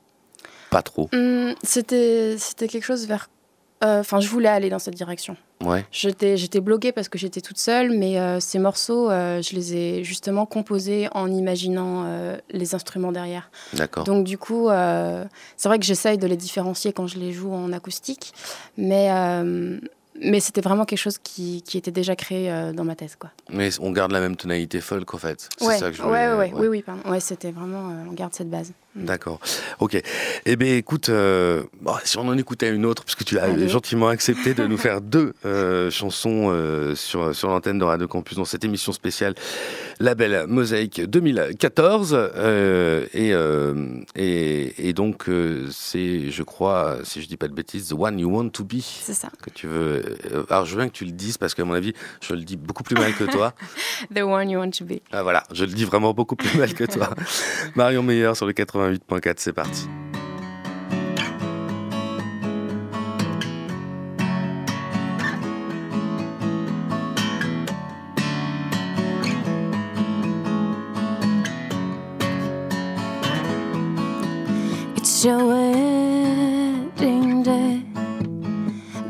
pas 0.71 0.83
trop? 0.83 1.09
Hum, 1.13 1.55
c'était, 1.63 2.37
c'était 2.39 2.69
quelque 2.69 2.85
chose 2.85 3.07
vers. 3.07 3.29
Euh, 3.83 4.01
Enfin, 4.01 4.21
je 4.21 4.29
voulais 4.29 4.49
aller 4.49 4.69
dans 4.71 4.79
cette 4.79 4.95
direction. 4.95 5.37
Ouais, 5.65 5.85
J'étais, 5.93 6.61
bloquée 6.61 6.91
parce 6.93 7.09
que 7.09 7.19
j'étais 7.19 7.41
toute 7.41 7.59
seule, 7.59 7.91
mais 7.91 8.19
euh, 8.19 8.41
ces 8.41 8.59
morceaux, 8.59 9.11
euh, 9.11 9.43
je 9.43 9.55
les 9.55 9.75
ai 9.77 10.05
justement 10.05 10.47
composés 10.47 11.09
en 11.13 11.31
imaginant 11.31 12.07
les 12.51 12.75
instruments 12.75 13.13
derrière. 13.13 13.51
d'accord. 13.75 14.05
Donc 14.05 14.25
du 14.25 14.39
coup, 14.39 14.69
c'est 15.57 15.69
vrai 15.69 15.79
que 15.79 15.85
j'essaye 15.85 16.19
de 16.19 16.27
les 16.27 16.37
différencier 16.37 16.93
quand 16.93 17.07
je 17.07 17.19
les 17.19 17.33
joue 17.33 17.53
en 17.53 17.73
acoustique, 17.73 18.33
mais, 18.79 19.09
mais 20.23 20.41
c'était 20.41 20.61
vraiment 20.61 20.85
quelque 20.85 20.99
chose 20.99 21.19
qui, 21.19 21.63
qui 21.63 21.79
était 21.79 21.91
déjà 21.91 22.17
créé 22.17 22.51
dans 22.75 22.85
ma 22.85 22.95
tête, 22.95 23.17
quoi. 23.19 23.31
Mais 23.51 23.71
on 23.81 23.91
garde 23.93 24.13
la 24.13 24.21
même 24.21 24.37
tonalité 24.37 24.81
folk 24.81 25.13
en 25.15 25.19
fait. 25.19 25.49
C'est 25.59 25.67
Ouais, 25.67 25.79
ça 25.79 25.91
que 25.91 25.97
je 25.97 26.03
ouais, 26.03 26.09
voulais- 26.09 26.29
ouais, 26.49 26.53
ouais, 26.53 26.61
oui, 26.61 26.67
oui, 26.69 26.83
pardon. 26.83 27.09
Ouais, 27.11 27.21
c'était 27.21 27.51
vraiment, 27.51 27.93
on 28.09 28.13
garde 28.13 28.35
cette 28.35 28.51
base. 28.51 28.73
D'accord. 28.97 29.39
Ok. 29.79 30.01
Eh 30.47 30.57
bien, 30.57 30.75
écoute, 30.75 31.11
euh, 31.11 31.63
bon, 31.81 31.95
si 32.05 32.19
on 32.19 32.23
en 32.29 32.37
écoutait 32.37 32.75
une 32.75 32.85
autre, 32.85 33.05
puisque 33.05 33.25
tu 33.25 33.39
as 33.39 33.45
Allez. 33.45 33.69
gentiment 33.69 34.09
accepté 34.09 34.53
de 34.53 34.67
nous 34.67 34.77
faire 34.79 35.01
deux 35.01 35.33
euh, 35.45 35.91
chansons 35.91 36.49
euh, 36.51 36.95
sur, 36.97 37.35
sur 37.35 37.49
l'antenne 37.49 37.79
de 37.79 37.85
Radio 37.85 38.09
Campus 38.09 38.37
dans 38.37 38.45
cette 38.45 38.65
émission 38.65 38.91
spéciale 38.93 39.35
Label 40.01 40.47
Mosaïque 40.49 41.03
2014. 41.09 42.15
euh, 42.15 43.07
et, 43.15 43.31
et, 44.17 44.89
et 44.89 44.93
donc, 44.93 45.27
c'est, 45.71 46.31
je 46.31 46.43
crois, 46.43 46.99
si 47.05 47.23
je 47.23 47.29
dis 47.29 47.37
pas 47.37 47.47
de 47.49 47.55
bêtises, 47.55 47.89
The 47.89 47.95
One 47.97 48.19
You 48.19 48.29
Want 48.35 48.49
to 48.51 48.65
Be 48.65 48.81
C'est 48.81 49.15
ça. 49.15 49.29
que 49.43 49.51
tu 49.51 49.67
veux. 49.69 50.03
Alors, 50.49 50.65
je 50.67 50.73
veux 50.73 50.79
bien 50.79 50.89
que 50.89 50.95
tu 50.97 51.05
le 51.05 51.13
dises 51.13 51.39
parce 51.39 51.55
qu'à 51.55 51.65
mon 51.65 51.75
avis, 51.75 51.93
je 52.21 52.35
le 52.35 52.43
dis 52.43 52.57
beaucoup 52.57 52.83
plus 52.83 52.97
mal 52.97 53.15
que 53.15 53.25
toi. 53.25 53.55
The 54.15 54.21
one 54.23 54.51
you 54.51 54.59
want 54.59 54.71
to 54.73 54.85
be. 54.85 55.01
Ah 55.13 55.23
voilà, 55.23 55.45
je 55.53 55.65
le 55.65 55.71
dis 55.73 55.85
vraiment 55.85 56.13
beaucoup 56.13 56.35
plus 56.37 56.59
mal 56.59 56.75
que 56.75 56.85
toi. 56.85 57.11
Marion 57.77 58.03
Meilleur 58.03 58.37
sur 58.37 58.47
le 58.47 58.53
88.4, 58.81 59.35
c'est 59.37 59.53
parti. 59.53 59.89
It's 74.97 75.25
your 75.25 75.47
wedding 75.47 77.43
day. 77.43 77.83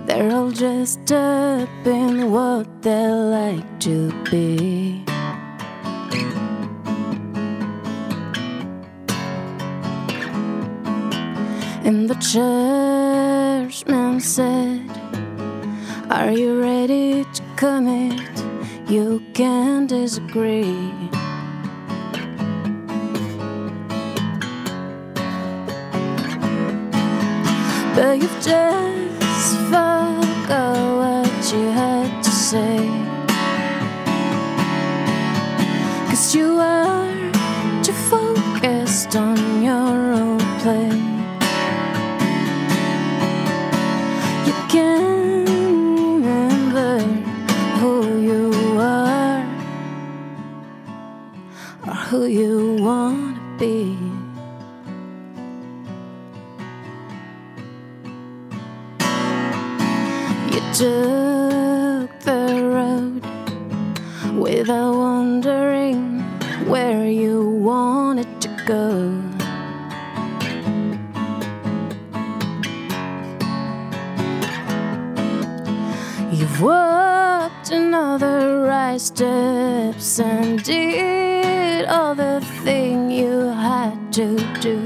They're 0.06 0.32
all 0.32 0.50
dressed 0.50 1.12
up 1.12 1.68
in 1.86 1.99
But 27.94 28.18
you've 28.22 28.40
just 28.40 29.56
forgot 29.68 30.76
what 31.00 31.52
you 31.52 31.70
had 31.70 32.22
to 32.22 32.30
say. 32.30 32.78
Cause 36.08 36.34
you 36.34 36.58
are 36.58 36.89
You 60.52 60.60
took 60.74 62.10
the 62.20 62.42
road 62.76 63.22
without 64.36 64.94
wondering 64.94 66.20
where 66.68 67.06
you 67.08 67.50
wanted 67.50 68.40
to 68.40 68.48
go. 68.66 69.20
You've 76.32 76.60
walked 76.62 77.70
another 77.70 78.62
right 78.62 79.00
steps 79.00 80.18
and 80.18 80.62
did 80.62 81.86
all 81.86 82.14
the 82.14 82.40
thing 82.64 83.10
you 83.10 83.48
had 83.48 84.12
to 84.14 84.36
do. 84.60 84.78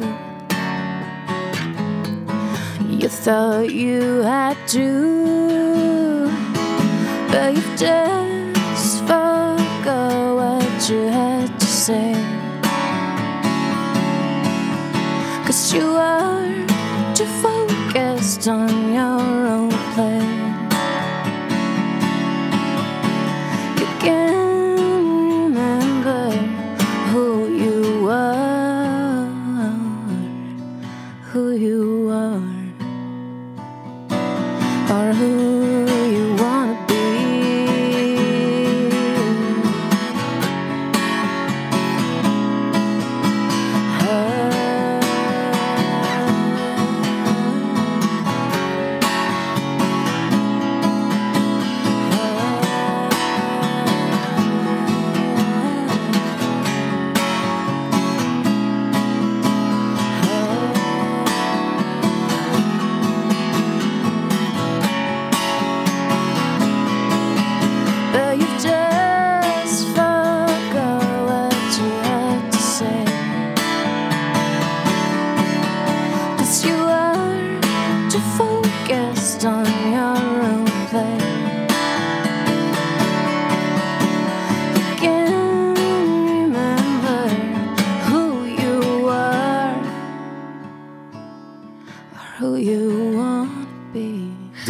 You 2.88 3.08
thought 3.08 3.70
you 3.70 4.22
had 4.22 4.56
to, 4.68 5.43
but 7.34 7.52
you've 7.52 7.76
just 7.76 9.00
forgot 9.00 10.36
what 10.36 10.88
you 10.88 11.08
had 11.08 11.48
to 11.58 11.66
say. 11.66 12.14
Cause 15.44 15.74
you 15.74 15.84
are 15.96 16.46
too 17.16 17.26
focused 17.42 18.46
on 18.46 18.94
your 18.94 19.46
own 19.56 19.70
play. 19.94 20.33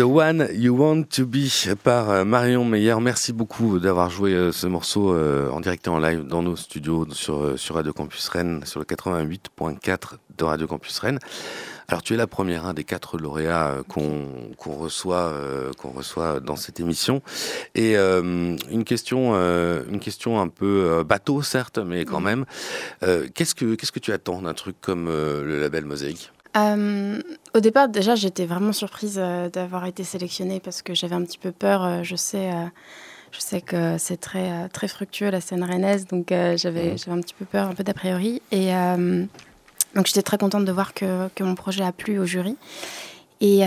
You 0.04 0.76
Want 0.76 1.04
to 1.16 1.25
Be 1.25 1.49
par 1.82 2.11
euh, 2.11 2.25
Marion 2.25 2.66
Meyer. 2.66 2.96
Merci 3.00 3.32
beaucoup 3.32 3.78
d'avoir 3.78 4.11
joué 4.11 4.34
euh, 4.34 4.52
ce 4.52 4.66
morceau 4.66 5.14
euh, 5.14 5.49
en 5.49 5.61
direct 5.61 5.87
et 5.87 5.88
en 5.88 5.99
live 5.99 6.26
dans 6.26 6.42
nos 6.42 6.56
studios 6.56 7.06
sur, 7.12 7.58
sur 7.58 7.76
Radio 7.76 7.94
Campus 7.94 8.28
Rennes, 8.28 8.61
sur 8.66 8.80
le 8.80 8.84
88.4 8.84 10.18
de 10.37 10.44
Radio 10.44 10.66
Campus 10.66 10.99
Rennes. 10.99 11.18
Alors 11.88 12.02
tu 12.02 12.12
es 12.12 12.16
la 12.18 12.26
première 12.26 12.75
des 12.75 12.84
quatre 12.84 13.16
lauréats 13.16 13.78
qu'on 13.88 14.52
reçoit 14.58 15.32
qu'on 15.78 15.90
reçoit 15.90 16.40
dans 16.40 16.56
cette 16.56 16.80
émission 16.80 17.20
et 17.75 17.94
une 17.94 18.84
question 18.87 19.34
une 19.34 20.00
question 20.00 20.40
un 20.40 20.49
peu 20.49 21.04
bateau 21.06 21.42
certes 21.42 21.76
mais 21.76 22.06
quand 22.06 22.20
même 22.20 22.46
qu'est-ce 23.34 23.54
que 23.54 23.75
qu'est-ce 23.75 23.92
que 23.92 24.00
tu 24.00 24.12
attends 24.12 24.40
d'un 24.40 24.54
truc 24.54 24.76
comme 24.80 25.08
le 25.11 25.61
label 25.61 25.84
Mosaïque? 25.84 26.32
Euh, 26.56 27.20
au 27.54 27.61
départ, 27.61 27.88
déjà, 27.88 28.14
j'étais 28.14 28.46
vraiment 28.46 28.73
surprise 28.73 29.18
euh, 29.18 29.49
d'avoir 29.49 29.87
été 29.87 30.04
sélectionnée 30.04 30.61
parce 30.61 30.82
que 30.82 30.94
j'avais 30.94 31.14
un 31.14 31.23
petit 31.23 31.38
peu 31.38 31.52
peur. 31.52 31.84
Euh, 31.84 32.02
je 32.02 32.16
sais, 32.16 32.50
je 33.32 33.40
sais 33.40 33.61
que 33.61 33.99
c'est 33.99 34.18
très, 34.18 34.69
très 34.69 34.88
fructueux 34.88 35.30
la 35.30 35.40
scène 35.40 35.64
rennaise, 35.64 36.06
donc 36.06 36.26
j'avais, 36.28 36.97
j'avais 36.97 37.12
un 37.12 37.21
petit 37.21 37.34
peu 37.34 37.45
peur, 37.45 37.69
un 37.69 37.75
peu 37.75 37.82
d'a 37.82 37.95
priori. 37.95 38.40
Et 38.52 38.71
donc, 39.95 40.06
j'étais 40.06 40.23
très 40.23 40.38
contente 40.38 40.64
de 40.64 40.73
voir 40.73 40.95
que, 40.95 41.28
que, 41.34 41.43
mon 41.43 41.54
projet 41.54 41.84
a 41.84 41.93
plu 41.93 42.19
au 42.19 42.26
jury. 42.26 42.56
Et, 43.40 43.62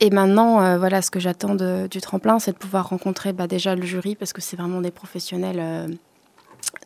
et 0.00 0.10
maintenant, 0.10 0.78
voilà, 0.78 1.02
ce 1.02 1.10
que 1.10 1.18
j'attends 1.18 1.56
du 1.56 2.00
tremplin, 2.00 2.38
c'est 2.38 2.52
de 2.52 2.58
pouvoir 2.58 2.88
rencontrer 2.88 3.32
bah, 3.32 3.48
déjà 3.48 3.74
le 3.74 3.82
jury 3.82 4.14
parce 4.14 4.32
que 4.32 4.40
c'est 4.40 4.56
vraiment 4.56 4.80
des 4.80 4.92
professionnels 4.92 5.98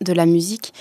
de 0.01 0.13
la 0.13 0.27
musique. 0.27 0.73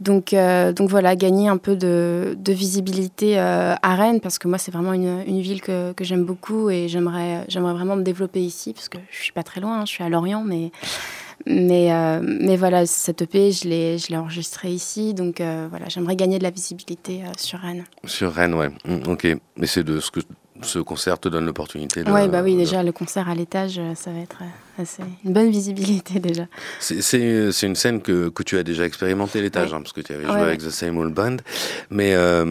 Donc, 0.00 0.32
euh, 0.32 0.72
donc 0.72 0.90
voilà, 0.90 1.14
gagner 1.16 1.48
un 1.48 1.56
peu 1.56 1.76
de, 1.76 2.36
visibilité 2.48 3.38
euh, 3.38 3.74
à 3.82 3.94
Rennes, 3.94 4.20
parce 4.20 4.38
que 4.38 4.48
moi, 4.48 4.58
c'est 4.58 4.72
vraiment 4.72 4.92
une, 4.92 5.40
ville 5.40 5.62
que, 5.62 5.94
j'aime 6.00 6.24
beaucoup 6.24 6.68
et 6.70 6.88
j'aimerais, 6.88 7.46
vraiment 7.48 7.96
me 7.96 8.02
développer 8.02 8.40
ici, 8.40 8.72
parce 8.72 8.88
que 8.88 8.98
je 9.10 9.22
suis 9.22 9.32
pas 9.32 9.42
très 9.42 9.60
loin, 9.60 9.80
hein, 9.80 9.84
je 9.86 9.92
suis 9.92 10.04
à 10.04 10.08
Lorient, 10.08 10.42
mais, 10.42 10.72
mais, 11.46 11.92
euh, 11.92 12.20
mais 12.22 12.56
voilà, 12.56 12.86
cette 12.86 13.22
EP, 13.22 13.52
je 13.52 13.68
l'ai, 13.68 14.16
enregistrée 14.16 14.70
ici, 14.70 15.14
donc 15.14 15.36
voilà, 15.70 15.88
j'aimerais 15.88 16.16
gagner 16.16 16.38
de 16.38 16.44
la 16.44 16.50
visibilité 16.50 17.22
sur 17.38 17.60
Rennes. 17.60 17.84
Sur 18.04 18.32
Rennes, 18.32 18.54
ouais, 18.54 18.70
mmh, 18.84 19.08
ok. 19.08 19.26
Mais 19.56 19.66
c'est 19.66 19.84
de 19.84 20.00
ce 20.00 20.10
que 20.10 20.20
ce 20.62 20.78
concert 20.78 21.18
te 21.18 21.28
donne 21.28 21.46
l'opportunité 21.46 22.04
de. 22.04 22.10
Ouais, 22.10 22.28
bah 22.28 22.42
oui, 22.42 22.56
déjà, 22.56 22.82
le 22.82 22.92
concert 22.92 23.28
à 23.28 23.34
l'étage, 23.34 23.78
euh, 23.78 23.94
ça 23.94 24.10
va 24.10 24.20
être 24.20 24.38
euh, 24.42 24.82
assez... 24.82 25.02
une 25.24 25.32
bonne 25.32 25.50
visibilité 25.50 26.20
déjà. 26.20 26.46
C'est 26.78 27.62
une 27.62 27.74
scène 27.74 28.00
que, 28.00 28.28
que, 28.28 28.42
tu 28.42 28.56
as 28.56 28.62
déjà 28.62 28.84
expérimenté 28.84 29.40
l'étage, 29.40 29.74
hein, 29.74 29.80
parce 29.80 29.92
que 29.92 30.00
tu 30.00 30.12
avais 30.12 30.24
joué 30.24 30.40
avec 30.40 30.60
The 30.60 30.70
Same 30.70 30.98
Old 30.98 31.12
Band. 31.12 31.36
Mais, 31.90 32.14
euh, 32.14 32.44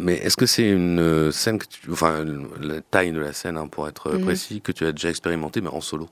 mais 0.00 0.14
est-ce 0.14 0.36
que 0.36 0.46
c'est 0.46 0.68
une 0.68 1.30
scène 1.30 1.58
que 1.58 1.66
tu. 1.66 1.90
Enfin, 1.92 2.24
la 2.60 2.80
taille 2.80 3.12
de 3.12 3.20
la 3.20 3.32
scène, 3.32 3.56
hein, 3.56 3.68
pour 3.68 3.88
être 3.88 4.12
mhm. 4.12 4.24
précis, 4.24 4.60
que 4.60 4.72
tu 4.72 4.84
as 4.84 4.92
déjà 4.92 5.10
expérimenté, 5.10 5.60
mais 5.60 5.70
en 5.70 5.80
solo? 5.80 6.08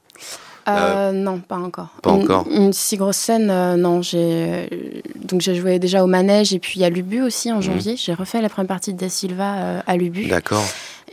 Euh, 0.68 1.12
non, 1.12 1.38
pas 1.38 1.56
encore. 1.56 1.88
Pas 2.02 2.10
une, 2.10 2.22
encore. 2.22 2.46
Une 2.50 2.72
si 2.72 2.96
grosse 2.96 3.16
scène, 3.16 3.46
non. 3.76 4.02
J'ai 4.02 5.02
donc 5.16 5.40
j'ai 5.40 5.54
joué 5.54 5.78
déjà 5.78 6.04
au 6.04 6.06
manège 6.06 6.52
et 6.52 6.58
puis 6.58 6.84
à 6.84 6.90
Lubu 6.90 7.22
aussi 7.22 7.50
en 7.50 7.56
mhm. 7.56 7.62
janvier. 7.62 7.96
J'ai 7.96 8.14
refait 8.14 8.40
la 8.40 8.48
première 8.48 8.68
partie 8.68 8.92
de 8.92 8.98
Da 8.98 9.08
Silva 9.08 9.80
à 9.86 9.96
Lubu. 9.96 10.26
D'accord. 10.26 10.64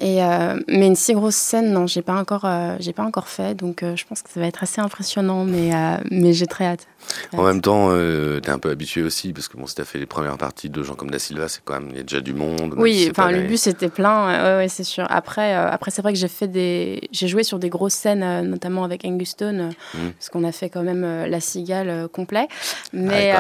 Et, 0.02 0.24
euh, 0.24 0.58
mais 0.70 0.88
une 0.88 0.96
si 0.96 1.14
grosse 1.14 1.36
scène, 1.36 1.74
non, 1.74 1.86
j'ai 1.86 2.02
pas 2.02 2.16
encore, 2.16 2.46
euh, 2.46 2.78
j'ai 2.80 2.94
pas 2.94 3.04
encore 3.04 3.28
fait, 3.28 3.54
donc 3.54 3.84
euh, 3.84 3.98
je 3.98 4.06
pense 4.06 4.22
que 4.22 4.30
ça 4.30 4.40
va 4.40 4.48
être 4.48 4.64
assez 4.64 4.80
impressionnant, 4.80 5.44
mais, 5.44 5.72
mais 6.10 6.32
j'ai 6.32 6.48
très 6.48 6.66
hâte. 6.66 6.88
En 7.34 7.44
même 7.44 7.62
temps, 7.62 7.90
tu 7.92 8.48
es 8.48 8.50
un 8.50 8.60
peu 8.60 8.70
habitué 8.70 9.04
aussi, 9.04 9.34
parce 9.34 9.50
que 9.50 9.58
bon, 9.58 9.68
si 9.68 9.76
tu 9.76 9.82
as 9.82 9.86
fait 9.86 10.00
les 10.00 10.06
premières 10.06 10.38
parties 10.38 10.70
de 10.70 10.84
gens 10.84 10.96
comme 10.96 11.12
Da 11.12 11.20
Silva, 11.20 11.50
c'est 11.50 11.62
quand 11.66 11.74
même, 11.74 11.90
il 11.92 11.98
y 11.98 12.00
a 12.00 12.04
déjà 12.04 12.22
du 12.22 12.34
monde. 12.34 12.76
Oui, 12.78 13.10
enfin, 13.12 13.30
le 13.32 13.42
but 13.42 13.58
c'était 13.58 13.90
plein, 13.90 14.58
ouais, 14.58 14.70
c'est 14.70 14.86
sûr. 14.86 15.06
Après, 15.10 15.54
après 15.54 15.92
c'est 15.92 16.02
vrai 16.02 16.14
que 16.14 16.20
j'ai 16.20 16.28
fait 16.30 16.48
des, 16.48 17.10
j'ai 17.12 17.28
joué 17.28 17.44
sur 17.44 17.60
des 17.60 17.70
grosses 17.70 17.94
scènes, 17.94 18.48
notamment 18.48 18.86
avec 18.86 19.04
Angus 19.04 19.32
Stone, 19.32 19.74
mmh. 19.94 19.98
parce 20.18 20.30
qu'on 20.30 20.46
a 20.46 20.54
fait 20.54 20.70
quand 20.70 20.84
même 20.84 21.26
La 21.28 21.42
Cigale 21.42 22.08
complet. 22.08 22.48
Mais, 22.94 23.34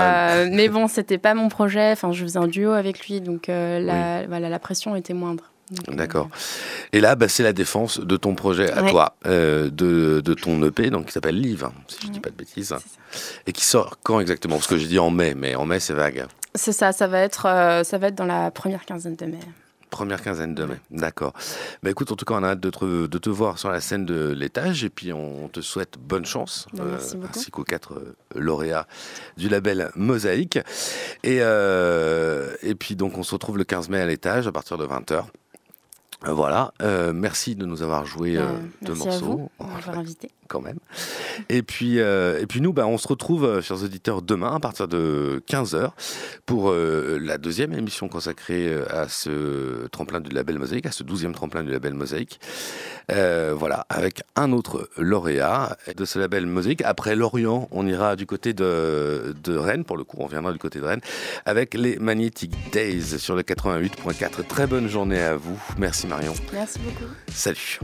mais 0.51 0.67
bon, 0.67 0.89
c'était 0.89 1.17
pas 1.17 1.33
mon 1.33 1.47
projet, 1.47 1.91
enfin, 1.93 2.11
je 2.11 2.21
faisais 2.23 2.39
un 2.39 2.47
duo 2.47 2.71
avec 2.71 3.07
lui, 3.07 3.21
donc 3.21 3.47
la, 3.47 4.25
voilà, 4.27 4.49
la 4.49 4.59
pression 4.59 4.97
était 4.97 5.13
moindre. 5.13 5.45
D'accord. 5.87 6.29
Et 6.93 7.01
là, 7.01 7.15
bah, 7.15 7.27
c'est 7.27 7.43
la 7.43 7.53
défense 7.53 7.99
de 7.99 8.17
ton 8.17 8.33
projet 8.35 8.71
à 8.71 8.89
toi, 8.89 9.15
euh, 9.25 9.69
de, 9.69 10.21
de, 10.21 10.33
ton 10.33 10.61
EP, 10.63 10.89
donc 10.89 11.07
qui 11.07 11.11
s'appelle 11.11 11.39
Live, 11.39 11.63
hein, 11.63 11.73
si 11.87 11.99
je 12.01 12.07
ne 12.07 12.13
dis 12.13 12.19
pas 12.19 12.29
de 12.29 12.35
bêtises, 12.35 12.75
et 13.45 13.51
qui 13.51 13.63
sort 13.63 13.97
quand 14.01 14.19
exactement? 14.19 14.55
Parce 14.55 14.67
que 14.67 14.77
j'ai 14.77 14.87
dit 14.87 14.99
en 14.99 15.11
mai, 15.11 15.35
mais 15.35 15.55
en 15.55 15.65
mai 15.65 15.79
c'est 15.79 15.93
vague. 15.93 16.25
C'est 16.55 16.71
ça, 16.71 16.91
ça 16.91 17.07
va 17.07 17.19
être, 17.19 17.45
euh, 17.45 17.83
ça 17.83 17.97
va 17.99 18.07
être 18.07 18.15
dans 18.15 18.25
la 18.25 18.49
première 18.49 18.85
quinzaine 18.85 19.15
de 19.15 19.25
mai. 19.25 19.39
Première 19.91 20.21
quinzaine 20.21 20.53
de 20.53 20.65
mai, 20.65 20.75
d'accord. 20.91 21.33
Bah 21.81 21.89
écoute, 21.89 22.11
en 22.11 22.15
tout 22.15 22.25
cas, 22.25 22.35
on 22.35 22.43
a 22.43 22.49
hâte 22.49 22.59
de 22.59 22.69
te, 22.69 23.07
de 23.07 23.17
te 23.17 23.29
voir 23.29 23.57
sur 23.57 23.71
la 23.71 23.81
scène 23.81 24.05
de 24.05 24.31
l'étage 24.31 24.83
et 24.83 24.89
puis 24.89 25.13
on 25.13 25.47
te 25.49 25.61
souhaite 25.61 25.97
bonne 25.99 26.25
chance, 26.25 26.67
bah, 26.73 26.83
euh, 26.85 26.97
ainsi 27.27 27.49
qu'aux 27.49 27.63
quatre 27.63 28.01
lauréats 28.35 28.87
du 29.37 29.49
label 29.49 29.91
Mosaïque. 29.95 30.59
Et, 31.23 31.37
et 31.37 32.75
puis 32.75 32.95
donc, 32.95 33.17
on 33.17 33.23
se 33.23 33.33
retrouve 33.33 33.57
le 33.57 33.63
15 33.63 33.89
mai 33.89 33.99
à 33.99 34.05
l'étage 34.05 34.47
à 34.47 34.51
partir 34.51 34.77
de 34.77 34.85
20h. 34.85 35.25
Euh, 36.27 36.33
voilà, 36.33 36.73
euh, 36.81 37.13
merci 37.13 37.55
de 37.55 37.65
nous 37.65 37.81
avoir 37.81 38.05
joué 38.05 38.35
euh, 38.35 38.43
deux 38.81 38.93
morceaux. 38.93 39.49
À 39.59 39.63
vous, 39.63 39.97
invité. 39.97 40.31
Quand 40.49 40.61
même. 40.61 40.79
Et 41.47 41.61
puis, 41.61 41.97
et 41.97 42.45
puis 42.49 42.59
nous, 42.59 42.73
bah, 42.73 42.87
on 42.87 42.97
se 42.97 43.07
retrouve, 43.07 43.61
chers 43.61 43.83
auditeurs, 43.83 44.23
demain 44.23 44.55
à 44.55 44.59
partir 44.59 44.87
de 44.87 45.43
15h 45.47 45.91
pour 46.47 46.73
la 46.73 47.37
deuxième 47.37 47.71
émission 47.73 48.07
consacrée 48.07 48.73
à 48.89 49.07
ce 49.07 49.85
tremplin 49.89 50.21
du 50.21 50.31
label 50.31 50.57
Mosaïque, 50.57 50.87
à 50.87 50.91
ce 50.91 51.03
douzième 51.03 51.33
tremplin 51.33 51.61
du 51.61 51.69
label 51.69 51.93
Mosaïque. 51.93 52.39
voilà, 53.09 53.85
avec 53.89 54.23
un 54.35 54.51
autre 54.51 54.89
lauréat 54.97 55.77
de 55.95 56.03
ce 56.03 56.17
label 56.17 56.47
Mosaïque. 56.47 56.81
Après 56.81 57.15
Lorient, 57.15 57.67
on 57.69 57.85
ira 57.85 58.15
du 58.15 58.25
côté 58.25 58.53
de, 58.53 59.35
de 59.43 59.55
Rennes, 59.55 59.83
pour 59.83 59.97
le 59.97 60.03
coup, 60.03 60.17
on 60.19 60.25
viendra 60.25 60.51
du 60.51 60.57
côté 60.57 60.79
de 60.79 60.85
Rennes, 60.85 61.01
avec 61.45 61.75
les 61.75 61.99
Magnetic 61.99 62.71
Days 62.71 63.19
sur 63.19 63.35
le 63.35 63.43
88.4. 63.43 64.47
Très 64.47 64.65
bonne 64.65 64.87
journée 64.87 65.21
à 65.21 65.35
vous. 65.35 65.61
Merci 65.77 66.07
Marion. 66.09 66.33
Merci 66.51 66.79
beaucoup. 66.79 67.13
Salut. 67.33 67.79